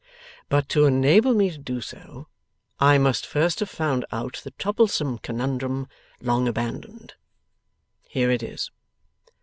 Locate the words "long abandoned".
6.19-7.13